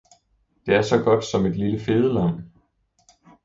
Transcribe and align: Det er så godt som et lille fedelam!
Det 0.65 0.75
er 0.75 0.81
så 0.81 0.97
godt 0.97 1.25
som 1.25 1.45
et 1.45 1.55
lille 1.55 1.79
fedelam! 1.79 2.43